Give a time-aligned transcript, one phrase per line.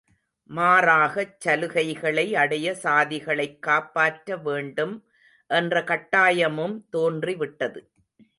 [0.49, 4.95] மாறாகச் சலுகைகளை அடைய சாதிகளைக் காப்பாற்ற வேண்டும்
[5.49, 7.81] என்ற கட்டாயமும் தோன்றி விட்டது.